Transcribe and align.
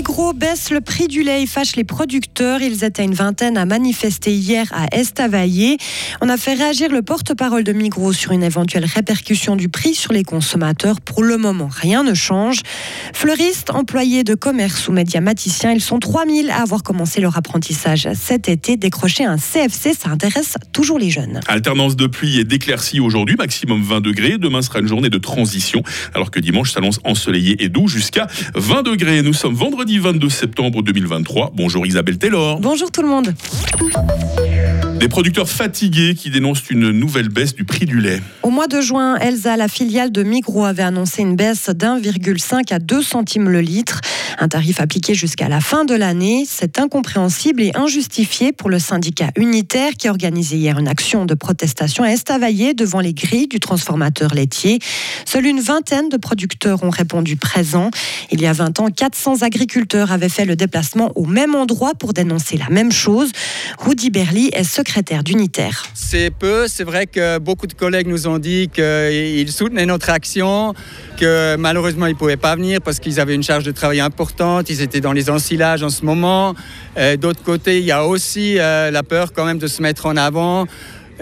Migros 0.00 0.32
baisse 0.32 0.70
le 0.70 0.80
prix 0.80 1.08
du 1.08 1.22
lait 1.22 1.42
et 1.42 1.46
fâche 1.46 1.76
les 1.76 1.84
producteurs. 1.84 2.62
Ils 2.62 2.84
étaient 2.84 3.04
une 3.04 3.12
vingtaine 3.12 3.58
à 3.58 3.66
manifester 3.66 4.32
hier 4.32 4.66
à 4.72 4.86
Estavayer. 4.96 5.76
On 6.22 6.30
a 6.30 6.38
fait 6.38 6.54
réagir 6.54 6.90
le 6.90 7.02
porte-parole 7.02 7.64
de 7.64 7.72
Migros 7.74 8.14
sur 8.14 8.32
une 8.32 8.42
éventuelle 8.42 8.86
répercussion 8.86 9.56
du 9.56 9.68
prix 9.68 9.94
sur 9.94 10.14
les 10.14 10.24
consommateurs. 10.24 11.02
Pour 11.02 11.22
le 11.22 11.36
moment, 11.36 11.68
rien 11.70 12.02
ne 12.02 12.14
change. 12.14 12.60
Fleuristes, 13.12 13.68
employés 13.68 14.24
de 14.24 14.34
commerce 14.34 14.88
ou 14.88 14.92
médiamaticiens, 14.92 15.72
ils 15.72 15.82
sont 15.82 15.98
3000 15.98 16.48
à 16.48 16.62
avoir 16.62 16.82
commencé 16.82 17.20
leur 17.20 17.36
apprentissage 17.36 18.08
cet 18.14 18.48
été. 18.48 18.78
Décrocher 18.78 19.26
un 19.26 19.36
CFC, 19.36 19.92
ça 19.92 20.08
intéresse 20.08 20.54
toujours 20.72 20.98
les 20.98 21.10
jeunes. 21.10 21.40
Alternance 21.46 21.94
de 21.94 22.06
pluie 22.06 22.40
et 22.40 22.44
d'éclaircies 22.44 23.00
aujourd'hui, 23.00 23.36
maximum 23.36 23.82
20 23.82 24.00
degrés. 24.00 24.38
Demain 24.38 24.62
sera 24.62 24.78
une 24.78 24.88
journée 24.88 25.10
de 25.10 25.18
transition, 25.18 25.82
alors 26.14 26.30
que 26.30 26.40
dimanche 26.40 26.72
s'annonce 26.72 27.00
ensoleillé 27.04 27.62
et 27.62 27.68
doux 27.68 27.86
jusqu'à 27.86 28.28
20 28.54 28.82
degrés. 28.82 29.20
Nous 29.20 29.34
sommes 29.34 29.54
vendredi 29.54 29.89
vendredi 29.98 29.98
22 29.98 30.28
septembre 30.28 30.82
2023. 30.82 31.52
Bonjour 31.54 31.86
Isabelle 31.86 32.18
Taylor. 32.18 32.60
Bonjour 32.60 32.90
tout 32.90 33.02
le 33.02 33.08
monde. 33.08 33.34
Des 35.00 35.08
producteurs 35.08 35.48
fatigués 35.48 36.14
qui 36.14 36.28
dénoncent 36.28 36.68
une 36.68 36.90
nouvelle 36.90 37.30
baisse 37.30 37.54
du 37.54 37.64
prix 37.64 37.86
du 37.86 38.00
lait. 38.00 38.20
Au 38.42 38.50
mois 38.50 38.66
de 38.66 38.82
juin, 38.82 39.16
Elsa, 39.16 39.56
la 39.56 39.66
filiale 39.66 40.12
de 40.12 40.22
Migros, 40.22 40.66
avait 40.66 40.82
annoncé 40.82 41.22
une 41.22 41.36
baisse 41.36 41.70
d'1,5 41.70 42.70
à 42.70 42.78
2 42.78 43.02
centimes 43.02 43.48
le 43.48 43.62
litre. 43.62 44.02
Un 44.38 44.48
tarif 44.48 44.78
appliqué 44.78 45.14
jusqu'à 45.14 45.48
la 45.48 45.62
fin 45.62 45.86
de 45.86 45.94
l'année. 45.94 46.44
C'est 46.46 46.78
incompréhensible 46.78 47.62
et 47.62 47.72
injustifié 47.74 48.52
pour 48.52 48.68
le 48.68 48.78
syndicat 48.78 49.30
unitaire 49.36 49.92
qui 49.94 50.06
a 50.06 50.10
organisé 50.10 50.56
hier 50.56 50.78
une 50.78 50.88
action 50.88 51.24
de 51.24 51.32
protestation 51.32 52.04
à 52.04 52.10
Estavayer 52.10 52.74
devant 52.74 53.00
les 53.00 53.14
grilles 53.14 53.48
du 53.48 53.58
transformateur 53.58 54.34
laitier. 54.34 54.80
Seule 55.24 55.46
une 55.46 55.60
vingtaine 55.60 56.10
de 56.10 56.18
producteurs 56.18 56.82
ont 56.82 56.90
répondu 56.90 57.36
présent. 57.36 57.90
Il 58.30 58.42
y 58.42 58.46
a 58.46 58.52
20 58.52 58.80
ans, 58.80 58.88
400 58.94 59.40
agriculteurs 59.40 60.12
avaient 60.12 60.28
fait 60.28 60.44
le 60.44 60.56
déplacement 60.56 61.10
au 61.14 61.24
même 61.24 61.54
endroit 61.54 61.94
pour 61.94 62.12
dénoncer 62.12 62.58
la 62.58 62.68
même 62.68 62.92
chose. 62.92 63.32
Rudy 63.78 64.10
Berly 64.10 64.50
est 64.52 64.62
secrétaire 64.62 64.89
C'est 65.94 66.30
peu, 66.30 66.68
c'est 66.68 66.84
vrai 66.84 67.06
que 67.06 67.38
beaucoup 67.38 67.66
de 67.66 67.72
collègues 67.72 68.06
nous 68.06 68.26
ont 68.26 68.38
dit 68.38 68.68
qu'ils 68.68 69.52
soutenaient 69.52 69.86
notre 69.86 70.10
action, 70.10 70.74
que 71.16 71.56
malheureusement 71.56 72.06
ils 72.06 72.14
ne 72.14 72.18
pouvaient 72.18 72.36
pas 72.36 72.56
venir 72.56 72.80
parce 72.80 72.98
qu'ils 72.98 73.20
avaient 73.20 73.34
une 73.34 73.42
charge 73.42 73.64
de 73.64 73.72
travail 73.72 74.00
importante, 74.00 74.70
ils 74.70 74.82
étaient 74.82 75.00
dans 75.00 75.12
les 75.12 75.30
ensilages 75.30 75.82
en 75.82 75.90
ce 75.90 76.04
moment. 76.04 76.54
Euh, 76.96 77.16
d'autre 77.16 77.42
côté, 77.42 77.78
il 77.78 77.84
y 77.84 77.92
a 77.92 78.04
aussi 78.04 78.58
euh, 78.58 78.90
la 78.90 79.02
peur 79.02 79.32
quand 79.32 79.44
même 79.44 79.58
de 79.58 79.66
se 79.66 79.82
mettre 79.82 80.06
en 80.06 80.16
avant 80.16 80.66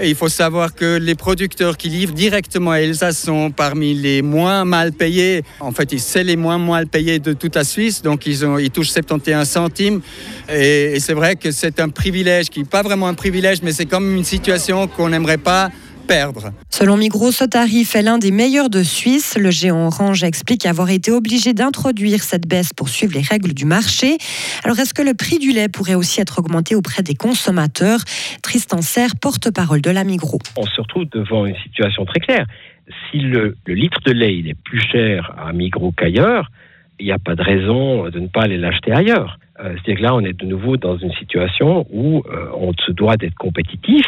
il 0.02 0.14
faut 0.14 0.28
savoir 0.28 0.74
que 0.74 0.98
les 0.98 1.14
producteurs 1.14 1.76
qui 1.76 1.88
livrent 1.88 2.12
directement 2.12 2.72
à 2.72 2.80
Elsa 2.80 3.12
sont 3.12 3.50
parmi 3.50 3.94
les 3.94 4.22
moins 4.22 4.64
mal 4.64 4.92
payés. 4.92 5.42
En 5.60 5.72
fait, 5.72 5.98
c'est 5.98 6.24
les 6.24 6.36
moins 6.36 6.58
mal 6.58 6.86
payés 6.86 7.18
de 7.18 7.32
toute 7.32 7.56
la 7.56 7.64
Suisse, 7.64 8.02
donc 8.02 8.26
ils, 8.26 8.44
ont, 8.44 8.58
touchent 8.72 8.90
71 8.90 9.48
centimes. 9.48 10.00
Et, 10.48 10.98
c'est 11.00 11.14
vrai 11.14 11.36
que 11.36 11.50
c'est 11.50 11.80
un 11.80 11.88
privilège, 11.88 12.48
qui 12.50 12.64
pas 12.64 12.82
vraiment 12.82 13.08
un 13.08 13.14
privilège, 13.14 13.62
mais 13.62 13.72
c'est 13.72 13.86
comme 13.86 14.16
une 14.16 14.24
situation 14.24 14.86
qu'on 14.86 15.08
n'aimerait 15.08 15.38
pas 15.38 15.70
perdre. 16.08 16.52
Selon 16.70 16.96
Migros, 16.96 17.30
ce 17.30 17.44
tarif 17.44 17.94
est 17.94 18.02
l'un 18.02 18.18
des 18.18 18.32
meilleurs 18.32 18.70
de 18.70 18.82
Suisse. 18.82 19.36
Le 19.38 19.50
géant 19.50 19.86
Orange 19.86 20.24
explique 20.24 20.66
avoir 20.66 20.90
été 20.90 21.12
obligé 21.12 21.52
d'introduire 21.52 22.22
cette 22.22 22.48
baisse 22.48 22.72
pour 22.72 22.88
suivre 22.88 23.12
les 23.12 23.20
règles 23.20 23.52
du 23.52 23.66
marché. 23.66 24.16
Alors, 24.64 24.78
est-ce 24.78 24.94
que 24.94 25.02
le 25.02 25.14
prix 25.14 25.38
du 25.38 25.52
lait 25.52 25.68
pourrait 25.68 25.94
aussi 25.94 26.20
être 26.20 26.38
augmenté 26.38 26.74
auprès 26.74 27.02
des 27.02 27.14
consommateurs? 27.14 28.00
Tristan 28.42 28.80
Serre, 28.80 29.16
porte-parole 29.20 29.82
de 29.82 29.90
la 29.90 30.02
Migros. 30.02 30.40
On 30.56 30.66
se 30.66 30.80
retrouve 30.80 31.04
devant 31.12 31.46
une 31.46 31.56
situation 31.62 32.04
très 32.06 32.20
claire. 32.20 32.46
Si 33.10 33.18
le, 33.18 33.54
litre 33.66 34.00
de 34.06 34.12
lait 34.12 34.34
il 34.34 34.48
est 34.48 34.54
plus 34.64 34.80
cher 34.80 35.34
à 35.38 35.52
Migros 35.52 35.92
qu'ailleurs, 35.92 36.50
il 36.98 37.06
n'y 37.06 37.12
a 37.12 37.18
pas 37.18 37.34
de 37.34 37.42
raison 37.42 38.08
de 38.08 38.18
ne 38.18 38.26
pas 38.26 38.42
aller 38.42 38.58
l'acheter 38.58 38.92
ailleurs. 38.92 39.38
Euh, 39.60 39.74
c'est-à-dire 39.74 39.96
que 39.96 40.02
là, 40.02 40.14
on 40.14 40.20
est 40.20 40.38
de 40.38 40.46
nouveau 40.46 40.76
dans 40.76 40.96
une 40.96 41.12
situation 41.14 41.84
où 41.90 42.18
euh, 42.18 42.46
on 42.54 42.72
se 42.86 42.92
doit 42.92 43.16
d'être 43.16 43.34
compétitif. 43.34 44.06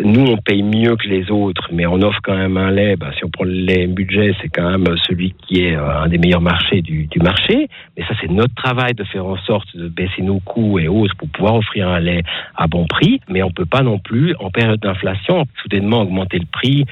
Nous, 0.00 0.26
on 0.26 0.36
paye 0.36 0.62
mieux 0.62 0.96
que 0.96 1.08
les 1.08 1.30
autres, 1.30 1.68
mais 1.72 1.86
on 1.86 2.02
offre 2.02 2.20
quand 2.22 2.36
même 2.36 2.56
un 2.56 2.70
lait. 2.70 2.96
Ben, 2.96 3.10
si 3.16 3.24
on 3.24 3.30
prend 3.30 3.44
le 3.44 3.52
lait 3.52 3.86
budget, 3.86 4.34
c'est 4.42 4.48
quand 4.48 4.70
même 4.70 4.84
celui 5.06 5.32
qui 5.32 5.64
est 5.64 5.76
euh, 5.76 6.02
un 6.02 6.08
des 6.08 6.18
meilleurs 6.18 6.42
marchés 6.42 6.82
du, 6.82 7.06
du 7.06 7.18
marché. 7.20 7.68
Mais 7.96 8.04
ça, 8.04 8.14
c'est 8.20 8.30
notre 8.30 8.54
travail 8.54 8.92
de 8.92 9.04
faire 9.04 9.24
en 9.24 9.38
sorte 9.38 9.74
de 9.74 9.88
baisser 9.88 10.22
nos 10.22 10.40
coûts 10.40 10.78
et 10.78 10.88
autres 10.88 11.16
pour 11.16 11.28
pouvoir 11.30 11.54
offrir 11.54 11.88
un 11.88 12.00
lait 12.00 12.22
à 12.54 12.66
bon 12.66 12.86
prix. 12.86 13.20
Mais 13.28 13.42
on 13.42 13.50
peut 13.50 13.66
pas 13.66 13.82
non 13.82 13.98
plus, 13.98 14.34
en 14.38 14.50
période 14.50 14.80
d'inflation, 14.80 15.44
soudainement 15.62 16.02
augmenter 16.02 16.38
le 16.38 16.46
prix 16.46 16.84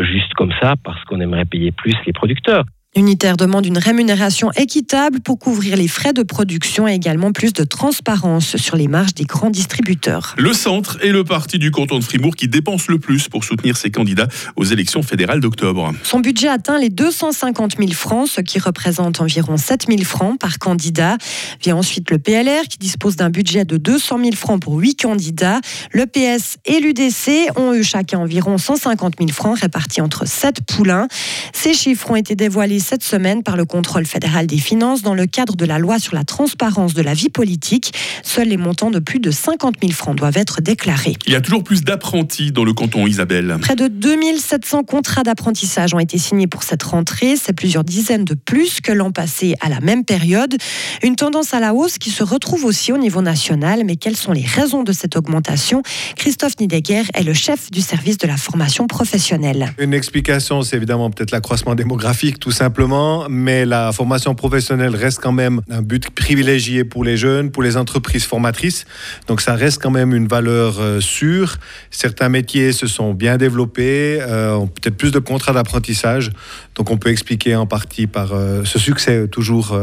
juste 0.00 0.32
comme 0.34 0.52
ça 0.62 0.74
parce 0.84 1.02
qu'on 1.04 1.20
aimerait 1.20 1.44
payer 1.44 1.72
plus 1.72 1.94
les 2.06 2.12
producteurs. 2.12 2.64
Unitaire 2.96 3.36
demande 3.36 3.66
une 3.66 3.78
rémunération 3.78 4.52
équitable 4.52 5.18
pour 5.18 5.40
couvrir 5.40 5.76
les 5.76 5.88
frais 5.88 6.12
de 6.12 6.22
production 6.22 6.86
et 6.86 6.94
également 6.94 7.32
plus 7.32 7.52
de 7.52 7.64
transparence 7.64 8.56
sur 8.56 8.76
les 8.76 8.86
marges 8.86 9.14
des 9.14 9.24
grands 9.24 9.50
distributeurs. 9.50 10.36
Le 10.38 10.52
centre 10.52 10.98
est 11.02 11.10
le 11.10 11.24
parti 11.24 11.58
du 11.58 11.72
canton 11.72 11.98
de 11.98 12.04
Fribourg 12.04 12.36
qui 12.36 12.46
dépense 12.46 12.86
le 12.86 13.00
plus 13.00 13.28
pour 13.28 13.42
soutenir 13.42 13.76
ses 13.76 13.90
candidats 13.90 14.28
aux 14.54 14.62
élections 14.62 15.02
fédérales 15.02 15.40
d'octobre. 15.40 15.92
Son 16.04 16.20
budget 16.20 16.46
atteint 16.46 16.78
les 16.78 16.88
250 16.88 17.78
000 17.78 17.90
francs, 17.90 18.28
ce 18.28 18.40
qui 18.40 18.60
représente 18.60 19.20
environ 19.20 19.56
7 19.56 19.86
000 19.88 20.04
francs 20.04 20.38
par 20.38 20.60
candidat. 20.60 21.18
Vient 21.60 21.76
ensuite 21.76 22.12
le 22.12 22.18
PLR 22.18 22.68
qui 22.68 22.78
dispose 22.78 23.16
d'un 23.16 23.30
budget 23.30 23.64
de 23.64 23.76
200 23.76 24.18
000 24.18 24.36
francs 24.36 24.62
pour 24.62 24.76
8 24.76 25.02
candidats. 25.02 25.60
Le 25.90 26.06
PS 26.06 26.58
et 26.64 26.78
l'UDC 26.78 27.50
ont 27.56 27.74
eu 27.74 27.82
chacun 27.82 28.20
environ 28.20 28.56
150 28.56 29.14
000 29.18 29.32
francs 29.32 29.58
répartis 29.58 30.00
entre 30.00 30.28
7 30.28 30.60
poulains. 30.64 31.08
Ces 31.52 31.74
chiffres 31.74 32.12
ont 32.12 32.16
été 32.16 32.36
dévoilés 32.36 32.83
cette 32.84 33.02
semaine 33.02 33.42
par 33.42 33.56
le 33.56 33.64
contrôle 33.64 34.06
fédéral 34.06 34.46
des 34.46 34.58
finances 34.58 35.02
dans 35.02 35.14
le 35.14 35.26
cadre 35.26 35.56
de 35.56 35.64
la 35.64 35.78
loi 35.78 35.98
sur 35.98 36.14
la 36.14 36.22
transparence 36.22 36.92
de 36.92 37.00
la 37.00 37.14
vie 37.14 37.30
politique. 37.30 37.94
Seuls 38.22 38.48
les 38.48 38.58
montants 38.58 38.90
de 38.90 38.98
plus 38.98 39.20
de 39.20 39.30
50 39.30 39.76
000 39.80 39.92
francs 39.92 40.16
doivent 40.16 40.36
être 40.36 40.60
déclarés. 40.60 41.16
Il 41.26 41.32
y 41.32 41.36
a 41.36 41.40
toujours 41.40 41.64
plus 41.64 41.82
d'apprentis 41.82 42.52
dans 42.52 42.62
le 42.62 42.74
canton 42.74 43.06
Isabelle. 43.06 43.56
Près 43.60 43.74
de 43.74 43.88
2700 43.88 44.84
contrats 44.84 45.22
d'apprentissage 45.22 45.94
ont 45.94 45.98
été 45.98 46.18
signés 46.18 46.46
pour 46.46 46.62
cette 46.62 46.82
rentrée. 46.82 47.36
C'est 47.42 47.54
plusieurs 47.54 47.84
dizaines 47.84 48.26
de 48.26 48.34
plus 48.34 48.82
que 48.82 48.92
l'an 48.92 49.12
passé 49.12 49.54
à 49.62 49.70
la 49.70 49.80
même 49.80 50.04
période. 50.04 50.54
Une 51.02 51.16
tendance 51.16 51.54
à 51.54 51.60
la 51.60 51.72
hausse 51.72 51.96
qui 51.96 52.10
se 52.10 52.22
retrouve 52.22 52.66
aussi 52.66 52.92
au 52.92 52.98
niveau 52.98 53.22
national. 53.22 53.84
Mais 53.86 53.96
quelles 53.96 54.16
sont 54.16 54.32
les 54.32 54.44
raisons 54.44 54.82
de 54.82 54.92
cette 54.92 55.16
augmentation? 55.16 55.82
Christophe 56.16 56.60
Nideguer 56.60 57.04
est 57.14 57.22
le 57.22 57.32
chef 57.32 57.70
du 57.70 57.80
service 57.80 58.18
de 58.18 58.26
la 58.26 58.36
formation 58.36 58.86
professionnelle. 58.86 59.72
Une 59.78 59.94
explication, 59.94 60.60
c'est 60.60 60.76
évidemment 60.76 61.10
peut-être 61.10 61.30
l'accroissement 61.30 61.74
démographique, 61.74 62.38
tout 62.38 62.50
simplement 62.50 62.73
mais 63.30 63.64
la 63.64 63.92
formation 63.92 64.34
professionnelle 64.34 64.94
reste 64.94 65.20
quand 65.20 65.32
même 65.32 65.60
un 65.70 65.82
but 65.82 66.10
privilégié 66.10 66.84
pour 66.84 67.04
les 67.04 67.16
jeunes, 67.16 67.50
pour 67.50 67.62
les 67.62 67.76
entreprises 67.76 68.24
formatrices. 68.24 68.84
Donc 69.26 69.40
ça 69.40 69.54
reste 69.54 69.80
quand 69.82 69.90
même 69.90 70.14
une 70.14 70.26
valeur 70.26 70.80
euh, 70.80 71.00
sûre. 71.00 71.56
Certains 71.90 72.28
métiers 72.28 72.72
se 72.72 72.86
sont 72.86 73.14
bien 73.14 73.36
développés, 73.36 74.18
euh, 74.20 74.54
ont 74.54 74.66
peut-être 74.66 74.96
plus 74.96 75.12
de 75.12 75.18
contrats 75.18 75.52
d'apprentissage. 75.52 76.30
Donc 76.74 76.90
on 76.90 76.96
peut 76.96 77.10
expliquer 77.10 77.56
en 77.56 77.66
partie 77.66 78.06
par 78.06 78.32
euh, 78.32 78.64
ce 78.64 78.78
succès 78.78 79.28
toujours 79.28 79.78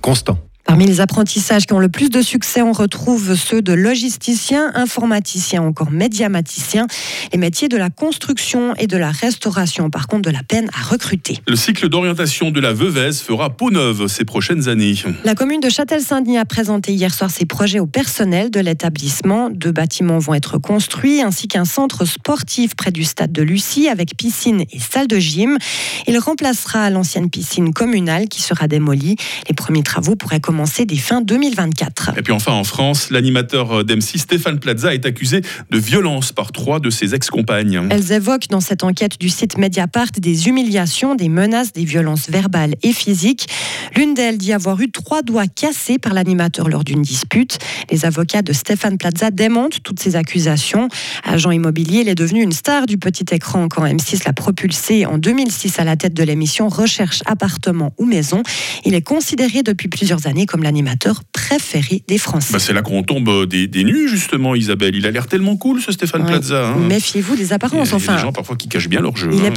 constant. 0.00 0.38
Parmi 0.64 0.86
les 0.86 1.00
apprentissages 1.00 1.66
qui 1.66 1.72
ont 1.72 1.80
le 1.80 1.88
plus 1.88 2.10
de 2.10 2.22
succès, 2.22 2.62
on 2.62 2.72
retrouve 2.72 3.34
ceux 3.34 3.60
de 3.60 3.72
logisticiens, 3.72 4.70
informaticiens, 4.74 5.62
encore 5.62 5.90
médiamaticiens. 5.90 6.86
Les 7.32 7.38
métiers 7.38 7.68
de 7.68 7.76
la 7.76 7.90
construction 7.90 8.74
et 8.76 8.86
de 8.86 8.96
la 8.96 9.10
restauration, 9.10 9.90
par 9.90 10.06
contre, 10.06 10.22
de 10.22 10.30
la 10.30 10.42
peine 10.42 10.70
à 10.78 10.82
recruter. 10.88 11.38
Le 11.48 11.56
cycle 11.56 11.88
d'orientation 11.88 12.50
de 12.50 12.60
la 12.60 12.72
Veuvez 12.72 13.12
fera 13.12 13.50
peau 13.50 13.70
neuve 13.70 14.06
ces 14.06 14.24
prochaines 14.24 14.68
années. 14.68 14.94
La 15.24 15.34
commune 15.34 15.60
de 15.60 15.68
Châtel-Saint-Denis 15.68 16.38
a 16.38 16.44
présenté 16.44 16.92
hier 16.92 17.12
soir 17.12 17.30
ses 17.30 17.46
projets 17.46 17.80
au 17.80 17.86
personnel 17.86 18.50
de 18.50 18.60
l'établissement. 18.60 19.50
Deux 19.50 19.72
bâtiments 19.72 20.18
vont 20.18 20.34
être 20.34 20.58
construits, 20.58 21.20
ainsi 21.20 21.48
qu'un 21.48 21.64
centre 21.64 22.04
sportif 22.04 22.74
près 22.74 22.90
du 22.90 23.04
stade 23.04 23.32
de 23.32 23.42
Lucie 23.42 23.88
avec 23.88 24.16
piscine 24.16 24.64
et 24.70 24.78
salle 24.78 25.06
de 25.06 25.18
gym. 25.18 25.58
Il 26.06 26.18
remplacera 26.18 26.90
l'ancienne 26.90 27.30
piscine 27.30 27.72
communale 27.72 28.28
qui 28.28 28.42
sera 28.42 28.68
démolie. 28.68 29.16
Les 29.48 29.54
premiers 29.54 29.82
travaux 29.82 30.16
pourraient 30.16 30.40
commencer 30.50 30.84
des 30.84 30.96
fins 30.96 31.20
2024. 31.20 32.18
Et 32.18 32.22
puis 32.22 32.32
enfin 32.32 32.50
en 32.50 32.64
France, 32.64 33.10
l'animateur 33.10 33.84
d'M6 33.84 34.18
Stéphane 34.18 34.58
Plaza 34.58 34.92
est 34.92 35.06
accusé 35.06 35.42
de 35.70 35.78
violence 35.78 36.32
par 36.32 36.50
trois 36.50 36.80
de 36.80 36.90
ses 36.90 37.14
ex-compagnes. 37.14 37.86
Elles 37.88 38.10
évoquent 38.10 38.48
dans 38.48 38.60
cette 38.60 38.82
enquête 38.82 39.20
du 39.20 39.28
site 39.28 39.58
Mediapart 39.58 40.08
des 40.18 40.48
humiliations, 40.48 41.14
des 41.14 41.28
menaces, 41.28 41.72
des 41.72 41.84
violences 41.84 42.28
verbales 42.28 42.74
et 42.82 42.92
physiques. 42.92 43.46
L'une 43.94 44.14
d'elles 44.14 44.38
dit 44.38 44.52
avoir 44.52 44.80
eu 44.80 44.90
trois 44.90 45.22
doigts 45.22 45.46
cassés 45.46 45.98
par 45.98 46.14
l'animateur 46.14 46.68
lors 46.68 46.82
d'une 46.82 47.02
dispute. 47.02 47.58
Les 47.92 48.04
avocats 48.04 48.42
de 48.42 48.52
Stéphane 48.52 48.98
Plaza 48.98 49.30
démentent 49.30 49.84
toutes 49.84 50.00
ces 50.00 50.16
accusations. 50.16 50.88
Agent 51.22 51.52
immobilier, 51.52 52.00
il 52.00 52.08
est 52.08 52.16
devenu 52.16 52.42
une 52.42 52.50
star 52.50 52.86
du 52.86 52.98
petit 52.98 53.26
écran 53.30 53.68
quand 53.68 53.84
M6 53.84 54.22
l'a 54.26 54.32
propulsé 54.32 55.06
en 55.06 55.16
2006 55.16 55.78
à 55.78 55.84
la 55.84 55.94
tête 55.94 56.14
de 56.14 56.24
l'émission 56.24 56.68
Recherche 56.68 57.22
appartement 57.26 57.92
ou 57.98 58.04
maison. 58.04 58.42
Il 58.84 58.94
est 58.96 59.02
considéré 59.02 59.62
depuis 59.62 59.86
plusieurs 59.86 60.26
années 60.26 60.39
comme 60.46 60.62
l'animateur 60.62 61.22
préféré 61.32 62.02
des 62.06 62.18
Français. 62.18 62.52
Bah, 62.52 62.58
c'est 62.58 62.72
là 62.72 62.82
qu'on 62.82 63.02
tombe 63.02 63.28
euh, 63.28 63.46
des, 63.46 63.66
des, 63.66 63.84
nues, 63.84 64.08
justement, 64.08 64.54
Isabelle. 64.54 64.94
Il 64.94 65.06
a 65.06 65.10
l'air 65.10 65.26
tellement 65.26 65.56
cool, 65.56 65.80
ce 65.80 65.92
Stéphane 65.92 66.26
Plaza. 66.26 66.68
Hein. 66.68 66.76
Méfiez-vous 66.76 67.36
des 67.36 67.52
apparences. 67.52 67.88
Il 67.88 67.90
y 67.90 67.92
a, 67.92 67.96
enfin, 67.96 68.16
des 68.16 68.22
gens 68.22 68.32
parfois 68.32 68.56
qui 68.56 68.68
cachent 68.68 68.88
bien 68.88 69.00
leur 69.00 69.16
jeu. 69.16 69.30
Il 69.32 69.44
est 69.44 69.48
hein. 69.48 69.52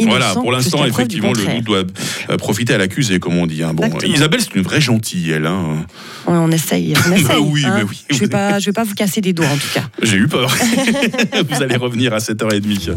Voilà, 0.00 0.34
pour 0.34 0.52
l'instant, 0.52 0.84
effectivement, 0.84 1.32
le 1.32 1.56
doute 1.56 1.64
doit 1.64 1.82
euh, 2.30 2.36
profiter 2.36 2.74
à 2.74 2.78
l'accusé, 2.78 3.18
comme 3.18 3.36
on 3.36 3.46
dit. 3.46 3.62
Hein. 3.62 3.72
Bon, 3.74 3.88
Isabelle, 4.04 4.40
c'est 4.40 4.54
une 4.54 4.62
vraie 4.62 4.80
gentille, 4.80 5.30
elle. 5.30 5.46
Hein. 5.46 5.86
on 6.26 6.50
essaye. 6.50 6.94
On 7.06 7.12
essaye 7.12 7.24
bah 7.24 7.40
oui, 7.40 7.64
hein. 7.64 7.74
mais 7.78 7.82
oui. 7.82 8.04
Je 8.10 8.14
ne 8.14 8.20
vais, 8.20 8.28
pas, 8.28 8.58
je 8.58 8.66
vais 8.66 8.72
pas 8.72 8.84
vous 8.84 8.94
casser 8.94 9.20
des 9.20 9.32
doigts, 9.32 9.46
en 9.46 9.56
tout 9.56 9.68
cas. 9.72 9.84
J'ai 10.02 10.16
eu 10.16 10.28
peur. 10.28 10.54
vous 11.50 11.62
allez 11.62 11.76
revenir 11.76 12.12
à 12.12 12.18
7h30. 12.18 12.94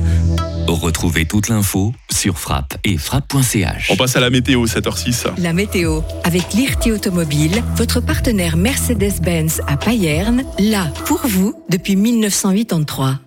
Retrouvez 0.68 1.25
toute 1.25 1.50
l'info 1.50 1.94
sur 2.12 2.38
frappe 2.38 2.78
et 2.84 2.98
frappe.ch. 2.98 3.90
On 3.90 3.95
passe 3.95 4.16
à 4.16 4.19
la 4.19 4.30
météo, 4.30 4.66
7h06. 4.66 5.25
La 5.40 5.52
météo, 5.54 6.02
avec 6.24 6.54
l'IRT 6.54 6.94
Automobile, 6.94 7.63
votre 7.75 8.02
partenaire 8.02 8.56
Mercedes-Benz 8.56 9.62
à 9.68 9.78
Payerne, 9.78 10.44
là 10.60 10.86
pour 11.06 11.25
vous 11.25 11.56
depuis 11.69 11.95
1983. 11.95 13.19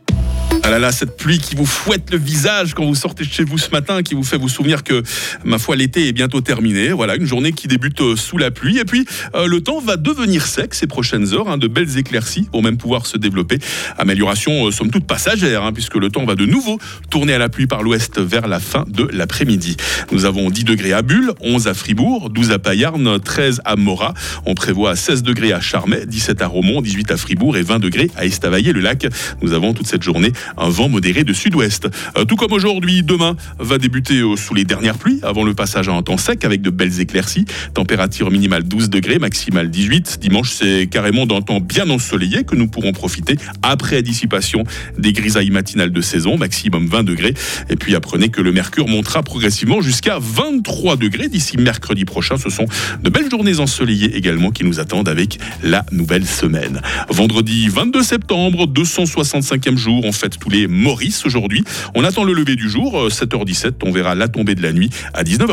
Ah 0.64 0.70
là 0.70 0.79
là, 0.79 0.93
cette 0.93 1.17
pluie 1.17 1.38
qui 1.38 1.56
vous 1.56 1.67
fouette 1.67 2.12
le 2.12 2.19
visage 2.19 2.75
quand 2.75 2.85
vous 2.85 2.94
sortez 2.94 3.25
de 3.25 3.32
chez 3.32 3.43
vous 3.43 3.59
ce 3.59 3.70
matin, 3.70 4.05
qui 4.05 4.14
vous 4.14 4.23
fait 4.23 4.37
vous 4.37 4.49
souvenir 4.49 4.85
que, 4.85 5.03
ma 5.44 5.59
foi, 5.59 5.75
l'été 5.75 6.06
est 6.06 6.12
bientôt 6.12 6.41
terminé. 6.41 6.93
Voilà, 6.93 7.17
une 7.17 7.26
journée 7.26 7.50
qui 7.50 7.67
débute 7.67 8.00
euh, 8.00 8.14
sous 8.14 8.38
la 8.38 8.53
pluie. 8.53 8.79
Et 8.79 8.85
puis, 8.85 9.05
euh, 9.35 9.49
le 9.49 9.61
temps 9.61 9.81
va 9.81 9.97
devenir 9.97 10.47
sec 10.47 10.73
ces 10.75 10.87
prochaines 10.87 11.35
heures. 11.35 11.49
Hein. 11.49 11.59
de 11.59 11.67
belles 11.67 11.99
éclaircies 11.99 12.49
vont 12.53 12.62
même 12.62 12.76
pouvoir 12.76 13.06
se 13.06 13.19
développer. 13.19 13.59
Amélioration, 13.99 14.69
euh, 14.69 14.70
somme 14.70 14.93
toute, 14.93 15.05
passagère, 15.05 15.64
hein, 15.64 15.73
puisque 15.73 15.97
le 15.97 16.11
temps 16.11 16.25
va 16.25 16.37
de 16.37 16.47
nouveau 16.47 16.79
tourner 17.11 17.35
à 17.35 17.38
la 17.38 17.49
pluie 17.49 17.67
par 17.67 17.82
l'ouest 17.82 18.20
vers 18.20 18.47
la 18.47 18.61
fin 18.61 18.85
de 18.87 19.08
l'après-midi. 19.12 19.76
Nous 20.12 20.26
avons 20.26 20.49
10 20.49 20.62
degrés 20.62 20.93
à 20.93 21.03
Bulle, 21.03 21.32
11 21.41 21.67
à 21.67 21.75
Fribourg, 21.75 22.31
12 22.31 22.53
à 22.53 22.61
Payarn, 22.61 23.19
13 23.19 23.62
à 23.65 23.75
Morat. 23.75 24.15
On 24.47 24.55
prévoit 24.55 24.94
16 24.94 25.25
degrés 25.25 25.53
à 25.53 25.61
Charmey, 25.61 26.06
17 26.06 26.41
à 26.41 26.47
Romont, 26.47 26.82
18 26.82 27.11
à 27.11 27.17
Fribourg 27.17 27.56
et 27.56 27.62
20 27.62 27.81
degrés 27.81 28.11
à 28.17 28.26
Estavayer-le-Lac. 28.26 29.08
Nous 29.43 29.55
avons 29.55 29.75
toute 29.75 29.88
cette 29.88 30.05
journée 30.05 30.32
un 30.57 30.69
vent 30.69 30.89
modéré 30.89 31.25
de 31.25 31.33
sud-ouest. 31.33 31.89
Euh, 32.17 32.25
tout 32.25 32.37
comme 32.37 32.53
aujourd'hui, 32.53 33.03
demain 33.03 33.37
va 33.59 33.79
débuter 33.79 34.21
euh, 34.21 34.37
sous 34.37 34.55
les 34.55 34.65
dernières 34.65 34.99
pluies 34.99 35.21
avant 35.23 35.45
le 35.45 35.55
passage 35.55 35.89
à 35.89 35.93
un 35.93 36.03
temps 36.03 36.19
sec 36.19 36.45
avec 36.45 36.63
de 36.63 36.71
belles 36.71 37.01
éclaircies. 37.01 37.45
Température 37.75 38.31
minimale 38.31 38.63
12 38.63 38.91
degrés, 38.91 39.19
maximale 39.19 39.71
18. 39.71 40.19
Dimanche, 40.21 40.51
c'est 40.51 40.87
carrément 40.91 41.27
d'un 41.27 41.41
temps 41.41 41.61
bien 41.61 41.89
ensoleillé 41.91 42.45
que 42.45 42.57
nous 42.57 42.69
pourrons 42.69 42.93
profiter 42.93 43.37
après 43.63 44.03
dissipation 44.03 44.65
des 44.99 45.13
grisailles 45.13 45.51
matinales 45.51 45.93
de 45.93 46.01
saison, 46.01 46.37
maximum 46.37 46.87
20 46.87 47.03
degrés. 47.05 47.35
Et 47.71 47.77
puis 47.77 47.95
apprenez 47.95 48.29
que 48.29 48.41
le 48.41 48.53
mercure 48.53 48.89
montera 48.89 49.23
progressivement 49.23 49.81
jusqu'à 49.81 50.19
23 50.21 50.97
degrés 50.97 51.29
d'ici 51.29 51.57
mercredi 51.57 52.05
prochain. 52.05 52.37
Ce 52.37 52.51
sont 52.51 52.67
de 53.03 53.11
belles 53.11 53.31
journées 53.31 53.61
ensoleillées 53.61 54.17
également 54.17 54.51
qui 54.51 54.65
nous 54.65 54.81
attendent 54.81 55.09
avec 55.09 55.39
la 55.63 55.85
nouvelle 55.93 56.27
semaine. 56.27 56.81
Vendredi 57.09 57.69
22 57.69 58.03
septembre, 58.03 58.67
265e 58.67 59.77
jour, 59.77 60.05
on 60.05 60.13
fête 60.13 60.39
tous 60.43 60.50
les 60.50 60.67
Maurice 60.67 61.25
aujourd'hui. 61.25 61.62
On 61.94 62.03
attend 62.03 62.25
le 62.25 62.33
lever 62.33 62.56
du 62.56 62.69
jour, 62.69 63.09
7h17, 63.09 63.67
euh, 63.67 63.71
on 63.85 63.93
verra 63.93 64.17
la 64.17 64.27
tombée 64.27 64.56
de 64.56 64.62
la 64.62 64.73
nuit 64.73 64.91
à 65.15 65.23
19h. 65.23 65.50